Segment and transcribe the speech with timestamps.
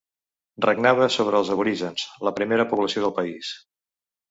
[0.65, 3.55] Regnava sobre els aborígens, la primera població del país.